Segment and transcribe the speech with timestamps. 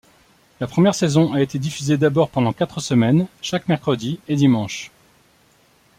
[0.59, 4.89] La première saison a été diffusée d'abord pendant quatre semaines, chaque mercredi et dimanche.